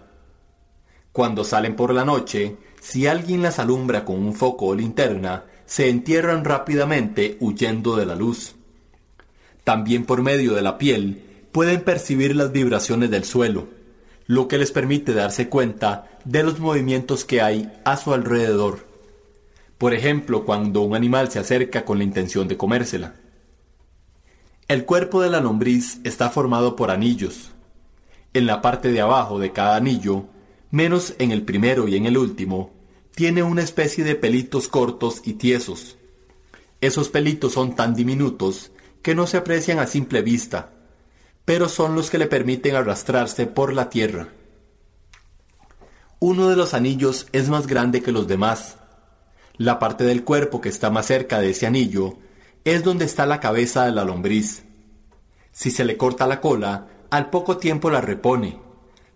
Cuando 1.12 1.44
salen 1.44 1.76
por 1.76 1.94
la 1.94 2.06
noche, 2.06 2.58
si 2.80 3.08
alguien 3.08 3.42
las 3.42 3.58
alumbra 3.58 4.06
con 4.06 4.18
un 4.18 4.36
foco 4.36 4.68
o 4.68 4.76
linterna, 4.76 5.46
se 5.66 5.90
entierran 5.90 6.46
rápidamente 6.46 7.38
huyendo 7.40 7.96
de 7.96 8.06
la 8.06 8.16
luz. 8.16 8.56
También 9.64 10.06
por 10.06 10.22
medio 10.22 10.54
de 10.54 10.62
la 10.62 10.78
piel 10.78 11.27
pueden 11.52 11.82
percibir 11.82 12.36
las 12.36 12.52
vibraciones 12.52 13.10
del 13.10 13.24
suelo, 13.24 13.68
lo 14.26 14.48
que 14.48 14.58
les 14.58 14.72
permite 14.72 15.14
darse 15.14 15.50
cuenta 15.50 16.10
de 16.26 16.44
los 16.44 16.60
movimientos 16.60 17.26
que 17.26 17.42
hay 17.42 17.72
a 17.86 17.98
su 17.98 18.14
alrededor. 18.14 18.86
Por 19.78 19.94
ejemplo, 19.94 20.46
cuando 20.46 20.82
un 20.82 20.96
animal 20.96 21.32
se 21.32 21.40
acerca 21.40 21.86
con 21.86 21.98
la 22.00 22.04
intención 22.04 22.48
de 22.48 22.58
comérsela. 22.58 23.16
El 24.68 24.86
cuerpo 24.86 25.22
de 25.22 25.30
la 25.30 25.40
lombriz 25.40 26.00
está 26.04 26.30
formado 26.30 26.76
por 26.76 26.92
anillos. 26.92 27.52
En 28.34 28.46
la 28.46 28.62
parte 28.62 28.92
de 28.92 29.00
abajo 29.00 29.40
de 29.40 29.54
cada 29.54 29.78
anillo, 29.78 30.26
menos 30.72 31.14
en 31.20 31.32
el 31.32 31.44
primero 31.44 31.88
y 31.88 31.96
en 31.96 32.06
el 32.06 32.18
último, 32.18 32.72
tiene 33.16 33.44
una 33.44 33.64
especie 33.64 34.04
de 34.04 34.16
pelitos 34.16 34.68
cortos 34.68 35.22
y 35.24 35.34
tiesos. 35.34 35.98
Esos 36.82 37.10
pelitos 37.10 37.54
son 37.54 37.76
tan 37.76 37.96
diminutos 37.96 38.72
que 39.02 39.16
no 39.16 39.26
se 39.26 39.38
aprecian 39.38 39.80
a 39.80 39.88
simple 39.88 40.22
vista, 40.22 40.74
pero 41.48 41.70
son 41.70 41.96
los 41.96 42.10
que 42.10 42.18
le 42.18 42.28
permiten 42.28 42.76
arrastrarse 42.76 43.48
por 43.48 43.72
la 43.72 43.90
tierra. 43.90 44.28
Uno 46.20 46.50
de 46.50 46.58
los 46.58 46.74
anillos 46.74 47.28
es 47.32 47.48
más 47.48 47.68
grande 47.68 48.04
que 48.04 48.12
los 48.12 48.28
demás. 48.28 48.76
La 49.56 49.80
parte 49.80 50.04
del 50.04 50.26
cuerpo 50.26 50.60
que 50.60 50.68
está 50.68 50.90
más 50.90 51.06
cerca 51.06 51.40
de 51.40 51.52
ese 51.52 51.66
anillo 51.66 52.18
es 52.66 52.84
donde 52.84 53.06
está 53.06 53.26
la 53.26 53.40
cabeza 53.40 53.86
de 53.86 53.94
la 53.94 54.04
lombriz. 54.04 54.66
Si 55.54 55.72
se 55.72 55.86
le 55.86 55.96
corta 55.96 56.28
la 56.28 56.42
cola, 56.42 56.90
al 57.12 57.30
poco 57.30 57.56
tiempo 57.56 57.90
la 57.90 58.02
repone, 58.02 58.60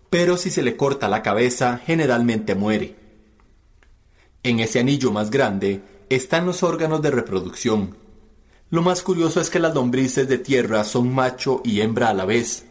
pero 0.09 0.37
si 0.37 0.51
se 0.51 0.63
le 0.63 0.77
corta 0.77 1.09
la 1.09 1.23
cabeza, 1.23 1.81
generalmente 1.85 2.55
muere. 2.55 2.95
En 4.41 4.61
ese 4.61 4.79
anillo 4.79 5.11
más 5.11 5.31
grande 5.31 5.81
están 6.07 6.45
los 6.45 6.63
órganos 6.63 7.01
de 7.01 7.11
reproducción. 7.11 7.97
Lo 8.71 8.81
más 8.81 9.01
curioso 9.01 9.41
es 9.41 9.49
que 9.49 9.59
las 9.59 9.75
lombrices 9.75 10.29
de 10.29 10.37
tierra 10.37 10.85
son 10.85 11.13
macho 11.13 11.61
y 11.65 11.81
hembra 11.81 12.07
a 12.07 12.13
la 12.13 12.23
vez. 12.23 12.63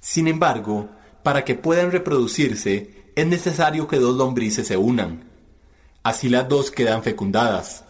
Sin 0.00 0.26
embargo, 0.26 0.88
para 1.22 1.44
que 1.44 1.54
puedan 1.54 1.92
reproducirse, 1.92 3.12
es 3.14 3.24
necesario 3.24 3.86
que 3.86 4.00
dos 4.00 4.16
lombrices 4.16 4.66
se 4.66 4.76
unan. 4.76 5.30
Así 6.02 6.28
las 6.28 6.48
dos 6.48 6.72
quedan 6.72 7.04
fecundadas. 7.04 7.84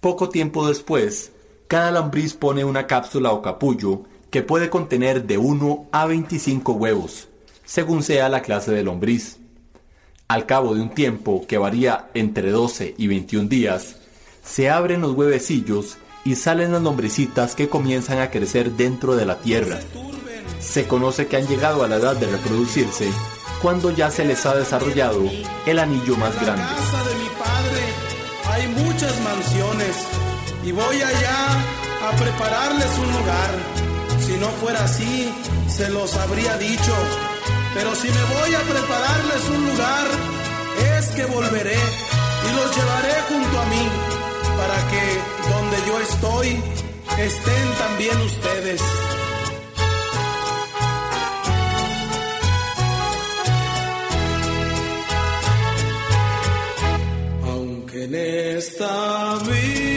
Poco 0.00 0.28
tiempo 0.28 0.68
después, 0.68 1.32
cada 1.66 1.90
lombriz 1.90 2.34
pone 2.34 2.64
una 2.64 2.86
cápsula 2.86 3.32
o 3.32 3.42
capullo 3.42 4.04
que 4.30 4.42
puede 4.42 4.70
contener 4.70 5.26
de 5.26 5.38
1 5.38 5.88
a 5.90 6.06
25 6.06 6.72
huevos, 6.74 7.26
según 7.64 8.04
sea 8.04 8.28
la 8.28 8.42
clase 8.42 8.70
de 8.70 8.84
lombriz. 8.84 9.38
Al 10.28 10.46
cabo 10.46 10.72
de 10.76 10.82
un 10.82 10.90
tiempo 10.90 11.46
que 11.48 11.58
varía 11.58 12.10
entre 12.14 12.52
12 12.52 12.94
y 12.96 13.08
21 13.08 13.48
días, 13.48 13.96
se 14.44 14.70
abren 14.70 15.00
los 15.00 15.14
huevecillos 15.14 15.98
y 16.26 16.34
salen 16.34 16.72
las 16.72 16.82
lombricitas 16.82 17.54
que 17.54 17.68
comienzan 17.68 18.18
a 18.18 18.32
crecer 18.32 18.72
dentro 18.72 19.14
de 19.14 19.24
la 19.24 19.38
tierra. 19.38 19.78
Se 20.58 20.88
conoce 20.88 21.28
que 21.28 21.36
han 21.36 21.46
llegado 21.46 21.84
a 21.84 21.88
la 21.88 21.96
edad 21.96 22.16
de 22.16 22.26
reproducirse 22.26 23.08
cuando 23.62 23.92
ya 23.92 24.10
se 24.10 24.24
les 24.24 24.44
ha 24.44 24.56
desarrollado 24.56 25.22
el 25.66 25.78
anillo 25.78 26.16
más 26.16 26.34
grande. 26.34 26.62
En 26.62 26.68
la 26.68 26.74
casa 26.74 27.04
de 27.08 27.14
mi 27.14 27.28
padre 27.38 27.82
hay 28.50 28.68
muchas 28.84 29.20
mansiones 29.20 29.96
y 30.64 30.72
voy 30.72 30.96
allá 30.96 32.08
a 32.08 32.16
prepararles 32.16 32.98
un 32.98 33.12
lugar. 33.12 33.50
Si 34.18 34.32
no 34.32 34.48
fuera 34.60 34.82
así, 34.82 35.32
se 35.68 35.88
los 35.90 36.12
habría 36.16 36.58
dicho. 36.58 36.94
Pero 37.72 37.94
si 37.94 38.08
me 38.08 38.24
voy 38.34 38.52
a 38.52 38.60
prepararles 38.62 39.48
un 39.54 39.66
lugar, 39.68 40.06
es 40.98 41.06
que 41.10 41.24
volveré 41.26 41.76
y 41.76 42.56
los 42.56 42.76
llevaré 42.76 43.14
junto 43.28 43.60
a 43.60 43.66
mí 43.66 44.15
para 44.56 44.78
que 44.90 45.04
donde 45.52 45.76
yo 45.86 46.00
estoy 46.00 46.48
estén 47.18 47.68
también 47.78 48.16
ustedes. 48.22 48.82
Aunque 57.44 58.04
en 58.04 58.14
esta 58.56 59.38
vida 59.48 59.95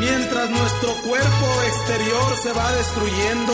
mientras 0.00 0.50
nuestro 0.50 0.94
cuerpo 1.06 1.46
exterior 1.66 2.36
se 2.42 2.52
va 2.52 2.72
destruyendo, 2.72 3.52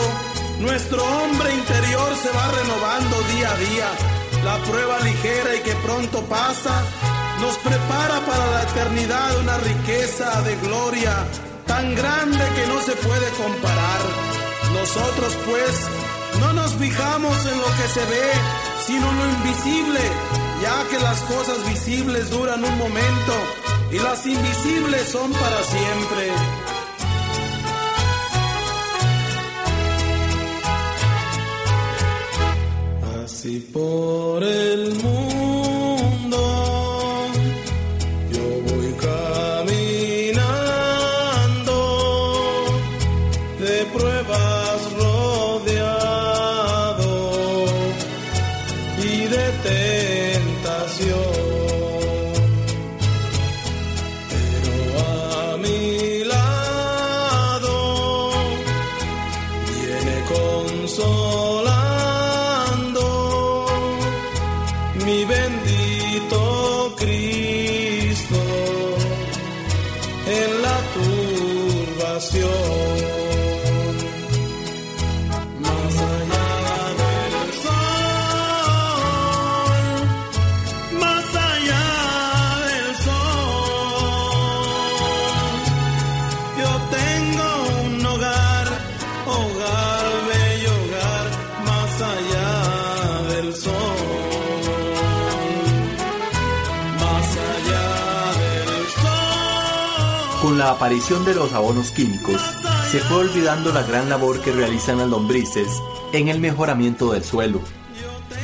nuestro 0.59 1.03
hombre 1.03 1.53
interior 1.53 2.15
se 2.15 2.29
va 2.31 2.51
renovando 2.51 3.15
día 3.35 3.51
a 3.51 3.57
día. 3.57 3.87
La 4.45 4.57
prueba 4.69 4.99
ligera 4.99 5.55
y 5.55 5.59
que 5.59 5.75
pronto 5.83 6.21
pasa 6.23 6.83
nos 7.41 7.57
prepara 7.57 8.19
para 8.25 8.45
la 8.51 8.63
eternidad 8.63 9.39
una 9.39 9.57
riqueza 9.57 10.41
de 10.43 10.55
gloria 10.57 11.13
tan 11.65 11.95
grande 11.95 12.43
que 12.55 12.67
no 12.67 12.79
se 12.81 12.93
puede 12.93 13.29
comparar. 13.31 14.01
Nosotros 14.73 15.37
pues 15.45 15.87
no 16.39 16.53
nos 16.53 16.73
fijamos 16.75 17.45
en 17.45 17.57
lo 17.57 17.69
que 17.77 17.87
se 17.93 18.05
ve, 18.05 18.31
sino 18.85 19.09
en 19.09 19.17
lo 19.17 19.25
invisible, 19.25 19.99
ya 20.61 20.87
que 20.89 20.99
las 21.03 21.19
cosas 21.21 21.57
visibles 21.67 22.29
duran 22.29 22.63
un 22.63 22.77
momento 22.77 23.60
y 23.91 23.99
las 23.99 24.25
invisibles 24.25 25.09
son 25.09 25.31
para 25.33 25.63
siempre. 25.63 26.70
La 100.61 100.69
aparición 100.69 101.25
de 101.25 101.33
los 101.33 101.53
abonos 101.53 101.89
químicos, 101.89 102.39
se 102.91 102.99
fue 102.99 103.17
olvidando 103.17 103.73
la 103.73 103.81
gran 103.81 104.09
labor 104.09 104.41
que 104.41 104.51
realizan 104.51 104.99
las 104.99 105.07
lombrices 105.07 105.67
en 106.13 106.27
el 106.27 106.39
mejoramiento 106.39 107.13
del 107.13 107.23
suelo. 107.23 107.61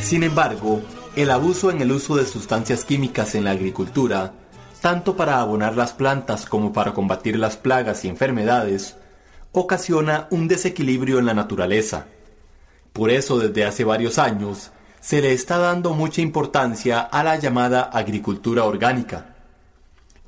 Sin 0.01 0.23
embargo, 0.23 0.81
el 1.15 1.29
abuso 1.29 1.69
en 1.69 1.79
el 1.79 1.91
uso 1.91 2.15
de 2.15 2.25
sustancias 2.25 2.85
químicas 2.85 3.35
en 3.35 3.43
la 3.43 3.51
agricultura, 3.51 4.33
tanto 4.81 5.15
para 5.15 5.39
abonar 5.39 5.77
las 5.77 5.93
plantas 5.93 6.47
como 6.47 6.73
para 6.73 6.95
combatir 6.95 7.37
las 7.37 7.55
plagas 7.55 8.03
y 8.03 8.07
enfermedades, 8.07 8.95
ocasiona 9.51 10.25
un 10.31 10.47
desequilibrio 10.47 11.19
en 11.19 11.27
la 11.27 11.35
naturaleza. 11.35 12.07
Por 12.93 13.11
eso 13.11 13.37
desde 13.37 13.63
hace 13.63 13.83
varios 13.83 14.17
años 14.17 14.71
se 15.01 15.21
le 15.21 15.33
está 15.33 15.59
dando 15.59 15.93
mucha 15.93 16.21
importancia 16.21 16.99
a 16.99 17.23
la 17.23 17.37
llamada 17.37 17.83
agricultura 17.83 18.63
orgánica. 18.63 19.35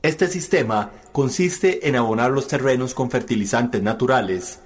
Este 0.03 0.27
sistema 0.27 0.91
consiste 1.19 1.89
en 1.89 1.97
abonar 1.97 2.31
los 2.31 2.47
terrenos 2.47 2.93
con 2.93 3.11
fertilizantes 3.11 3.83
naturales 3.83 4.59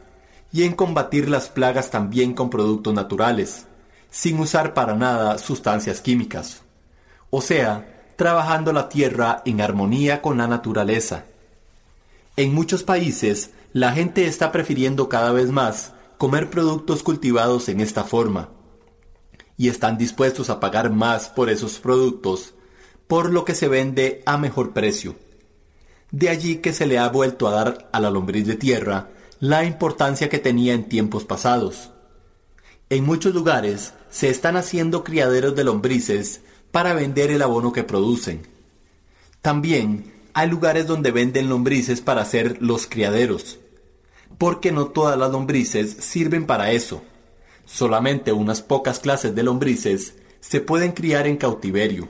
y 0.52 0.66
en 0.66 0.76
combatir 0.76 1.28
las 1.28 1.50
plagas 1.50 1.90
también 1.90 2.36
con 2.36 2.52
productos 2.52 2.94
naturales, 2.94 3.66
sin 4.12 4.40
usar 4.40 4.76
para 4.76 4.94
nada 4.94 5.40
sustancias 5.40 6.00
químicas. 6.00 6.62
O 7.32 7.42
sea, 7.42 8.12
trabajando 8.18 8.72
la 8.72 8.88
tierra 8.88 9.42
en 9.48 9.62
armonía 9.62 10.22
con 10.22 10.38
la 10.38 10.48
naturaleza. 10.48 11.26
En 12.36 12.54
muchos 12.54 12.84
países, 12.84 13.50
la 13.72 13.92
gente 13.92 14.28
está 14.28 14.52
prefiriendo 14.52 15.10
cada 15.10 15.32
vez 15.32 15.50
más 15.50 15.94
comer 16.20 16.52
productos 16.52 17.02
cultivados 17.02 17.68
en 17.68 17.80
esta 17.82 18.04
forma, 18.04 18.50
y 19.58 19.70
están 19.70 19.98
dispuestos 19.98 20.52
a 20.52 20.60
pagar 20.60 20.92
más 20.92 21.30
por 21.30 21.50
esos 21.50 21.80
productos, 21.80 22.54
por 23.08 23.32
lo 23.32 23.44
que 23.44 23.56
se 23.56 23.68
vende 23.68 24.22
a 24.28 24.38
mejor 24.38 24.72
precio. 24.72 25.16
De 26.14 26.30
allí 26.30 26.58
que 26.58 26.74
se 26.74 26.86
le 26.86 27.00
ha 27.00 27.10
vuelto 27.10 27.48
a 27.48 27.52
dar 27.52 27.90
a 27.92 28.00
la 28.00 28.12
lombriz 28.12 28.46
de 28.46 28.56
tierra 28.56 29.10
la 29.40 29.66
importancia 29.66 30.30
que 30.30 30.38
tenía 30.38 30.74
en 30.74 30.88
tiempos 30.88 31.24
pasados. 31.24 31.90
En 32.92 33.04
muchos 33.04 33.34
lugares 33.34 33.96
se 34.12 34.30
están 34.30 34.56
haciendo 34.56 35.04
criaderos 35.04 35.56
de 35.56 35.64
lombrices 35.64 36.42
para 36.70 36.94
vender 36.94 37.32
el 37.32 37.42
abono 37.42 37.74
que 37.74 37.84
producen. 37.84 38.48
También 39.42 40.14
hay 40.36 40.48
lugares 40.52 40.86
donde 40.86 41.10
venden 41.10 41.50
lombrices 41.50 42.02
para 42.02 42.22
hacer 42.22 42.62
los 42.62 42.86
criaderos, 42.86 43.58
porque 44.38 44.72
no 44.72 44.90
todas 44.90 45.18
las 45.18 45.32
lombrices 45.32 45.98
sirven 46.00 46.46
para 46.46 46.74
eso. 46.74 47.02
Solamente 47.66 48.32
unas 48.32 48.62
pocas 48.62 49.00
clases 49.00 49.34
de 49.34 49.42
lombrices 49.42 50.14
se 50.42 50.62
pueden 50.62 50.92
criar 50.92 51.26
en 51.26 51.38
cautiverio. 51.38 52.08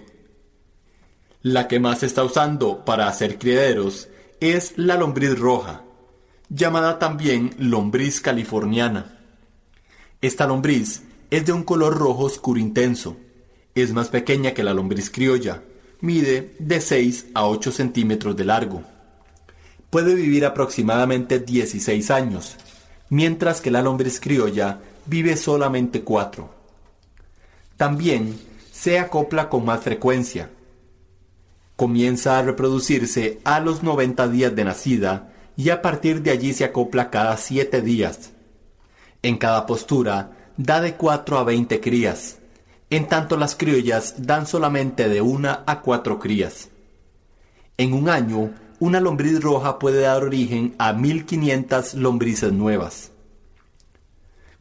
La 1.43 1.67
que 1.67 1.77
más 1.77 1.99
se 1.99 2.06
está 2.06 2.23
usando 2.23 2.86
para 2.86 3.10
hacer 3.10 3.38
criaderos 3.38 4.08
es 4.39 4.77
la 4.77 4.95
lombriz 4.95 5.38
roja, 5.38 5.84
llamada 6.47 6.99
también 6.99 7.53
lombriz 7.60 8.21
californiana. 8.21 9.19
Esta 10.21 10.47
lombriz 10.47 11.03
es 11.32 11.45
de 11.45 11.51
un 11.51 11.63
color 11.63 11.97
rojo 11.97 12.23
oscuro 12.23 12.62
intenso. 12.62 13.17
Es 13.75 13.91
más 13.91 14.08
pequeña 14.08 14.53
que 14.53 14.63
la 14.63 14.73
lombriz 14.73 15.10
criolla. 15.10 15.62
Mide 15.99 16.56
de 16.60 16.79
6 16.79 17.32
a 17.34 17.45
8 17.45 17.73
centímetros 17.73 18.38
de 18.38 18.45
largo. 18.45 18.82
Puede 19.89 20.15
vivir 20.15 20.45
aproximadamente 20.45 21.39
16 21.39 22.10
años, 22.10 22.56
mientras 23.10 23.60
que 23.60 23.69
la 23.69 23.82
lombriz 23.82 24.21
criolla 24.21 24.79
vive 25.08 25.36
solamente 25.36 26.03
4. 26.03 26.49
También 27.75 28.39
se 28.71 28.97
acopla 28.97 29.49
con 29.49 29.65
más 29.65 29.82
frecuencia. 29.82 30.49
Comienza 31.75 32.38
a 32.38 32.43
reproducirse 32.43 33.39
a 33.43 33.59
los 33.59 33.83
90 33.83 34.27
días 34.27 34.55
de 34.55 34.63
nacida 34.63 35.33
y 35.55 35.69
a 35.69 35.81
partir 35.81 36.21
de 36.21 36.31
allí 36.31 36.53
se 36.53 36.65
acopla 36.65 37.09
cada 37.09 37.36
7 37.38 37.81
días. 37.81 38.31
En 39.21 39.38
cada 39.38 39.65
postura 39.65 40.31
da 40.57 40.81
de 40.81 40.95
4 40.95 41.38
a 41.38 41.43
20 41.43 41.81
crías, 41.81 42.38
en 42.89 43.07
tanto 43.07 43.38
las 43.38 43.55
criollas 43.55 44.15
dan 44.25 44.45
solamente 44.45 45.09
de 45.09 45.21
1 45.21 45.63
a 45.65 45.81
4 45.81 46.19
crías. 46.19 46.69
En 47.77 47.93
un 47.93 48.07
año, 48.07 48.51
una 48.79 48.99
lombriz 48.99 49.41
roja 49.41 49.79
puede 49.79 50.01
dar 50.01 50.23
origen 50.23 50.75
a 50.77 50.93
1500 50.93 51.95
lombrices 51.95 52.51
nuevas. 52.51 53.12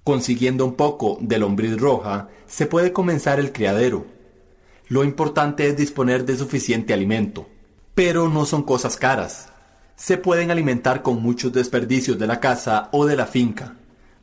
Consiguiendo 0.05 0.65
un 0.65 0.75
poco 0.75 1.19
de 1.21 1.39
lombriz 1.39 1.77
roja, 1.77 2.29
se 2.47 2.67
puede 2.67 2.93
comenzar 2.93 3.39
el 3.39 3.53
criadero. 3.53 4.07
Lo 4.93 5.05
importante 5.05 5.67
es 5.67 5.75
disponer 5.75 6.27
de 6.27 6.37
suficiente 6.37 6.93
alimento, 6.93 7.49
pero 7.95 8.29
no 8.29 8.45
son 8.45 8.63
cosas 8.63 8.99
caras. 8.99 9.49
Se 9.97 10.19
pueden 10.19 10.51
alimentar 10.51 11.01
con 11.01 11.23
muchos 11.23 11.51
desperdicios 11.51 12.19
de 12.19 12.27
la 12.27 12.41
casa 12.41 12.91
o 12.93 13.07
de 13.07 13.17
la 13.17 13.25
finca. 13.25 13.77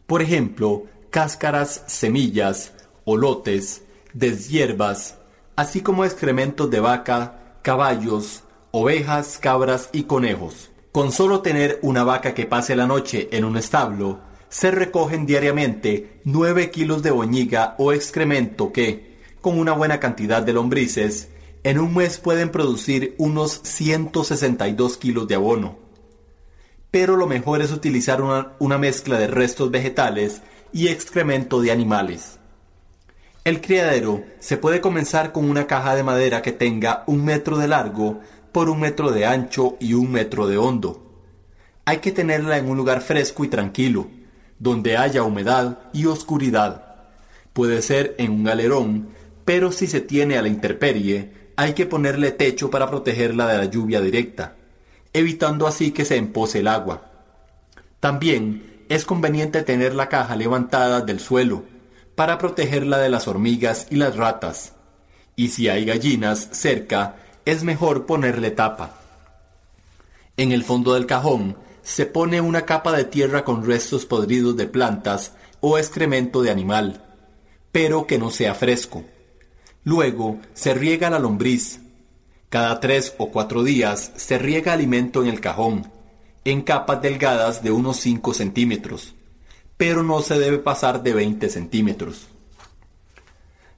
Por 0.06 0.22
ejemplo, 0.22 0.84
cáscaras, 1.10 1.82
semillas, 1.88 2.74
olotes, 3.04 3.82
deshierbas, 4.14 5.18
así 5.56 5.82
como 5.82 6.06
excrementos 6.06 6.70
de 6.70 6.80
vaca, 6.82 7.58
caballos, 7.64 8.44
ovejas, 8.70 9.40
cabras 9.40 9.90
y 9.92 10.04
conejos. 10.04 10.70
Con 10.92 11.12
solo 11.12 11.42
tener 11.42 11.80
una 11.82 12.04
vaca 12.04 12.36
que 12.36 12.46
pase 12.46 12.76
la 12.76 12.86
noche 12.86 13.28
en 13.32 13.44
un 13.44 13.58
establo, 13.58 14.20
se 14.50 14.70
recogen 14.70 15.26
diariamente 15.26 16.22
9 16.26 16.70
kilos 16.70 17.02
de 17.02 17.10
boñiga 17.10 17.74
o 17.80 17.92
excremento 17.92 18.72
que, 18.72 19.09
con 19.42 19.58
una 19.58 19.74
buena 19.74 20.00
cantidad 20.00 20.42
de 20.42 20.54
lombrices, 20.54 21.30
en 21.64 21.80
un 21.80 21.94
mes 21.94 22.18
pueden 22.20 22.50
producir 22.50 23.16
unos 23.18 23.62
162 23.64 24.98
kilos 24.98 25.28
de 25.28 25.36
abono. 25.36 25.78
Pero 26.92 27.18
lo 27.18 27.28
mejor 27.28 27.62
es 27.62 27.72
utilizar 27.72 28.22
una, 28.22 28.54
una 28.60 28.78
mezcla 28.78 29.20
de 29.20 29.28
restos 29.28 29.70
vegetales 29.70 30.42
y 30.72 30.88
excremento 30.88 31.62
de 31.62 31.72
animales. 31.72 32.40
El 33.44 33.62
criadero 33.62 34.24
se 34.40 34.58
puede 34.58 34.82
comenzar 34.82 35.32
con 35.32 35.50
una 35.50 35.68
caja 35.68 35.96
de 35.96 36.04
madera 36.04 36.42
que 36.42 36.52
tenga 36.52 37.04
un 37.08 37.26
metro 37.26 37.58
de 37.58 37.68
largo 37.68 38.20
por 38.52 38.70
un 38.70 38.80
metro 38.80 39.12
de 39.12 39.26
ancho 39.26 39.78
y 39.80 39.94
un 39.94 40.12
metro 40.12 40.48
de 40.48 40.58
hondo. 40.58 41.06
Hay 41.86 41.98
que 41.98 42.12
tenerla 42.12 42.58
en 42.58 42.70
un 42.70 42.78
lugar 42.78 43.02
fresco 43.02 43.44
y 43.44 43.48
tranquilo, 43.48 44.08
donde 44.60 44.98
haya 44.98 45.24
humedad 45.24 45.80
y 45.94 46.06
oscuridad. 46.06 47.08
Puede 47.54 47.82
ser 47.82 48.16
en 48.18 48.32
un 48.32 48.44
galerón, 48.44 49.10
pero 49.50 49.72
si 49.72 49.88
se 49.88 50.00
tiene 50.00 50.38
a 50.38 50.44
la 50.44 50.48
intemperie, 50.48 51.32
hay 51.56 51.74
que 51.74 51.88
ponerle 51.88 52.30
techo 52.30 52.70
para 52.70 52.88
protegerla 52.88 53.48
de 53.48 53.58
la 53.58 53.66
lluvia 53.66 54.00
directa, 54.00 54.58
evitando 55.12 55.66
así 55.66 55.90
que 55.90 56.06
se 56.06 56.18
empose 56.18 56.60
el 56.60 56.68
agua. 56.68 57.10
También 58.00 58.86
es 58.90 59.06
conveniente 59.06 59.64
tener 59.64 59.96
la 59.96 60.08
caja 60.08 60.36
levantada 60.36 61.02
del 61.02 61.20
suelo 61.20 61.64
para 62.14 62.38
protegerla 62.38 63.00
de 63.00 63.10
las 63.10 63.28
hormigas 63.28 63.88
y 63.90 63.96
las 63.96 64.16
ratas. 64.18 64.74
Y 65.36 65.48
si 65.48 65.68
hay 65.68 65.84
gallinas 65.84 66.50
cerca, 66.52 67.16
es 67.44 67.64
mejor 67.64 68.06
ponerle 68.06 68.52
tapa. 68.52 69.00
En 70.38 70.52
el 70.52 70.64
fondo 70.64 70.94
del 70.94 71.08
cajón 71.08 71.58
se 71.82 72.06
pone 72.06 72.40
una 72.40 72.68
capa 72.68 72.96
de 72.96 73.06
tierra 73.06 73.44
con 73.46 73.66
restos 73.66 74.06
podridos 74.06 74.56
de 74.58 74.68
plantas 74.68 75.34
o 75.60 75.80
excremento 75.80 76.44
de 76.44 76.52
animal, 76.52 77.04
pero 77.72 78.06
que 78.06 78.20
no 78.20 78.30
sea 78.30 78.54
fresco. 78.54 79.06
Luego 79.84 80.40
se 80.54 80.74
riega 80.74 81.10
la 81.10 81.20
lombriz. 81.20 81.80
Cada 82.50 82.80
tres 82.80 83.14
o 83.18 83.30
cuatro 83.30 83.64
días 83.64 84.12
se 84.16 84.38
riega 84.38 84.74
alimento 84.74 85.22
en 85.22 85.30
el 85.30 85.40
cajón 85.40 86.00
en 86.46 86.62
capas 86.62 87.02
delgadas 87.02 87.64
de 87.64 87.72
unos 87.72 87.98
5 87.98 88.34
centímetros, 88.34 89.14
pero 89.78 90.04
no 90.04 90.22
se 90.22 90.40
debe 90.40 90.58
pasar 90.58 91.04
de 91.04 91.14
20 91.14 91.50
centímetros. 91.50 92.28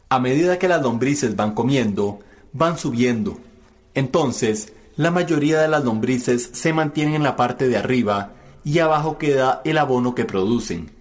A 0.09 0.19
medida 0.19 0.59
que 0.59 0.67
las 0.67 0.81
lombrices 0.81 1.35
van 1.35 1.53
comiendo, 1.53 2.19
van 2.53 2.77
subiendo. 2.77 3.39
Entonces, 3.93 4.73
la 4.95 5.11
mayoría 5.11 5.59
de 5.61 5.67
las 5.67 5.83
lombrices 5.83 6.49
se 6.53 6.73
mantienen 6.73 7.15
en 7.15 7.23
la 7.23 7.35
parte 7.35 7.67
de 7.67 7.77
arriba 7.77 8.33
y 8.63 8.79
abajo 8.79 9.17
queda 9.17 9.61
el 9.65 9.77
abono 9.77 10.13
que 10.15 10.25
producen. 10.25 10.91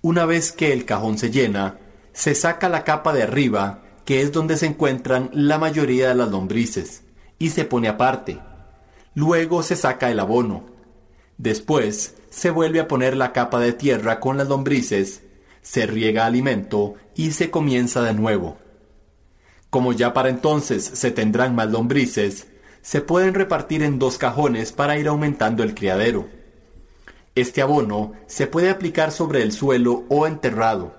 Una 0.00 0.24
vez 0.24 0.52
que 0.52 0.72
el 0.72 0.84
cajón 0.86 1.18
se 1.18 1.30
llena, 1.30 1.78
se 2.12 2.34
saca 2.34 2.68
la 2.68 2.84
capa 2.84 3.12
de 3.12 3.24
arriba, 3.24 3.82
que 4.10 4.22
es 4.22 4.32
donde 4.32 4.56
se 4.56 4.66
encuentran 4.66 5.30
la 5.32 5.56
mayoría 5.56 6.08
de 6.08 6.16
las 6.16 6.32
lombrices, 6.32 7.04
y 7.38 7.50
se 7.50 7.64
pone 7.64 7.86
aparte. 7.86 8.40
Luego 9.14 9.62
se 9.62 9.76
saca 9.76 10.10
el 10.10 10.18
abono. 10.18 10.64
Después 11.38 12.16
se 12.28 12.50
vuelve 12.50 12.80
a 12.80 12.88
poner 12.88 13.16
la 13.16 13.32
capa 13.32 13.60
de 13.60 13.72
tierra 13.72 14.18
con 14.18 14.36
las 14.36 14.48
lombrices, 14.48 15.22
se 15.62 15.86
riega 15.86 16.26
alimento 16.26 16.96
y 17.14 17.30
se 17.30 17.52
comienza 17.52 18.02
de 18.02 18.12
nuevo. 18.12 18.58
Como 19.70 19.92
ya 19.92 20.12
para 20.12 20.28
entonces 20.28 20.82
se 20.82 21.12
tendrán 21.12 21.54
más 21.54 21.70
lombrices, 21.70 22.48
se 22.82 23.02
pueden 23.02 23.32
repartir 23.32 23.84
en 23.84 24.00
dos 24.00 24.18
cajones 24.18 24.72
para 24.72 24.98
ir 24.98 25.06
aumentando 25.06 25.62
el 25.62 25.72
criadero. 25.72 26.28
Este 27.36 27.62
abono 27.62 28.14
se 28.26 28.48
puede 28.48 28.70
aplicar 28.70 29.12
sobre 29.12 29.42
el 29.42 29.52
suelo 29.52 30.02
o 30.08 30.26
enterrado, 30.26 30.96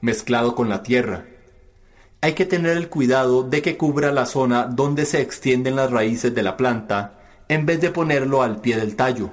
mezclado 0.00 0.54
con 0.54 0.70
la 0.70 0.82
tierra. 0.82 1.26
Hay 2.24 2.32
que 2.32 2.46
tener 2.46 2.78
el 2.78 2.88
cuidado 2.88 3.42
de 3.42 3.60
que 3.60 3.76
cubra 3.76 4.10
la 4.10 4.24
zona 4.24 4.64
donde 4.64 5.04
se 5.04 5.20
extienden 5.20 5.76
las 5.76 5.90
raíces 5.90 6.34
de 6.34 6.42
la 6.42 6.56
planta 6.56 7.20
en 7.48 7.66
vez 7.66 7.82
de 7.82 7.90
ponerlo 7.90 8.40
al 8.40 8.62
pie 8.62 8.78
del 8.78 8.96
tallo. 8.96 9.28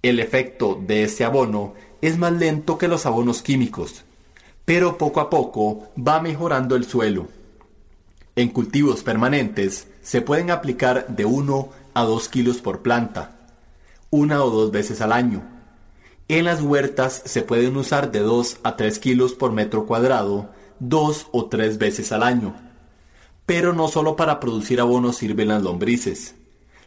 El 0.00 0.18
efecto 0.18 0.80
de 0.86 1.02
este 1.02 1.22
abono 1.22 1.74
es 2.00 2.16
más 2.16 2.32
lento 2.32 2.78
que 2.78 2.88
los 2.88 3.04
abonos 3.04 3.42
químicos, 3.42 4.04
pero 4.64 4.96
poco 4.96 5.20
a 5.20 5.28
poco 5.28 5.90
va 5.98 6.22
mejorando 6.22 6.76
el 6.76 6.86
suelo. 6.86 7.28
En 8.36 8.48
cultivos 8.48 9.02
permanentes 9.02 9.86
se 10.00 10.22
pueden 10.22 10.50
aplicar 10.50 11.08
de 11.08 11.26
1 11.26 11.68
a 11.92 12.04
2 12.04 12.28
kilos 12.30 12.62
por 12.62 12.80
planta, 12.80 13.36
una 14.08 14.42
o 14.42 14.48
dos 14.48 14.70
veces 14.70 15.02
al 15.02 15.12
año. 15.12 15.42
En 16.28 16.46
las 16.46 16.62
huertas 16.62 17.20
se 17.26 17.42
pueden 17.42 17.76
usar 17.76 18.10
de 18.12 18.20
2 18.20 18.60
a 18.62 18.76
3 18.76 18.98
kilos 18.98 19.34
por 19.34 19.52
metro 19.52 19.84
cuadrado 19.84 20.48
dos 20.82 21.28
o 21.30 21.46
tres 21.46 21.78
veces 21.78 22.10
al 22.10 22.24
año. 22.24 22.56
Pero 23.46 23.72
no 23.72 23.86
solo 23.86 24.16
para 24.16 24.40
producir 24.40 24.80
abono 24.80 25.12
sirven 25.12 25.48
las 25.48 25.62
lombrices. 25.62 26.34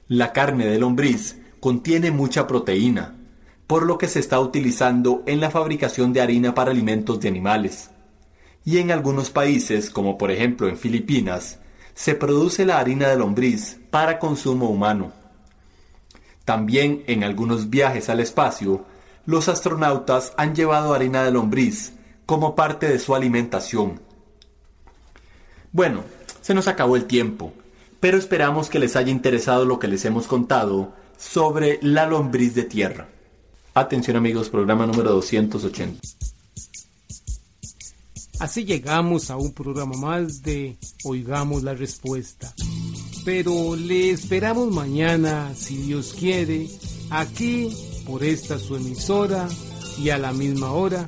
La 0.08 0.34
carne 0.34 0.65
de 0.65 0.79
lombriz 0.79 1.38
contiene 1.62 2.12
mucha 2.12 2.45
proteína, 2.45 3.15
por 3.67 3.86
lo 3.86 3.97
que 3.97 4.08
se 4.08 4.19
está 4.19 4.39
utilizando 4.39 5.23
en 5.25 5.39
la 5.39 5.49
fabricación 5.49 6.12
de 6.12 6.21
harina 6.21 6.53
para 6.53 6.71
alimentos 6.71 7.21
de 7.21 7.29
animales. 7.29 7.89
Y 8.65 8.79
en 8.79 8.91
algunos 8.91 9.29
países, 9.29 9.89
como 9.89 10.17
por 10.17 10.29
ejemplo 10.29 10.67
en 10.67 10.77
Filipinas, 10.77 11.60
se 11.93 12.15
produce 12.15 12.65
la 12.65 12.79
harina 12.79 13.08
de 13.08 13.15
lombriz 13.15 13.79
para 13.91 14.19
consumo 14.19 14.69
humano. 14.69 15.13
También 16.43 17.03
en 17.08 17.23
algunos 17.23 17.69
viajes 17.69 18.10
al 18.10 18.19
espacio, 18.19 18.86
los 19.25 19.47
astronautas 19.47 20.34
han 20.38 20.53
llevado 20.53 20.93
harina 20.93 21.23
de 21.23 21.31
lombriz 21.31 21.93
como 22.25 22.55
parte 22.55 22.88
de 22.88 22.99
su 22.99 23.15
alimentación. 23.15 23.99
Bueno, 25.71 26.03
se 26.41 26.53
nos 26.53 26.67
acabó 26.67 26.95
el 26.95 27.05
tiempo, 27.05 27.53
pero 27.99 28.17
esperamos 28.17 28.69
que 28.69 28.79
les 28.79 28.95
haya 28.95 29.11
interesado 29.11 29.65
lo 29.65 29.79
que 29.79 29.88
les 29.88 30.05
hemos 30.05 30.27
contado 30.27 30.93
sobre 31.17 31.79
la 31.81 32.05
lombriz 32.05 32.55
de 32.55 32.63
tierra. 32.63 33.07
Atención 33.73 34.15
amigos, 34.15 34.49
programa 34.49 34.85
número 34.85 35.11
280. 35.11 35.99
Así 38.39 38.65
llegamos 38.65 39.29
a 39.29 39.38
un 39.38 39.53
programa 39.53 39.97
más 39.97 40.41
de 40.41 40.77
Oigamos 41.03 41.63
la 41.63 41.73
Respuesta. 41.73 42.53
Pero 43.23 43.75
le 43.75 44.11
esperamos 44.11 44.71
mañana, 44.71 45.53
si 45.55 45.77
Dios 45.77 46.15
quiere, 46.17 46.67
aquí 47.09 47.75
por 48.05 48.23
esta 48.23 48.59
su 48.59 48.75
emisora 48.75 49.47
y 49.97 50.09
a 50.09 50.17
la 50.17 50.31
misma 50.31 50.71
hora. 50.71 51.07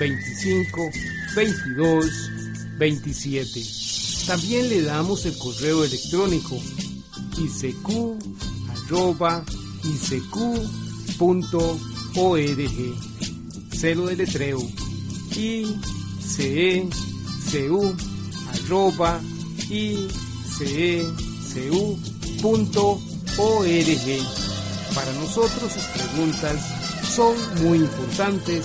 25 0.00 0.90
22 1.36 2.30
27. 2.78 3.62
También 4.26 4.68
le 4.70 4.82
damos 4.82 5.26
el 5.26 5.36
correo 5.36 5.84
electrónico 5.84 6.56
isq 7.38 7.90
icq.org. 9.84 10.40
Celo 13.72 14.06
de 14.06 14.16
letreo 14.16 14.58
icecu.org. 15.36 16.90
Para 24.94 25.12
nosotros 25.12 25.72
sus 25.72 25.84
preguntas 25.84 26.56
son 27.14 27.36
muy 27.62 27.78
importantes 27.78 28.64